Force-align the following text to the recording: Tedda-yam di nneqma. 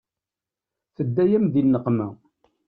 Tedda-yam 0.95 1.45
di 1.53 1.61
nneqma. 1.63 2.07